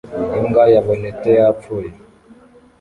Imbwa 0.39 0.63
yabonetse 0.73 1.29
yapfuye 1.39 1.89